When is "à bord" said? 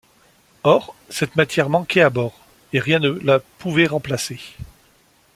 2.01-2.39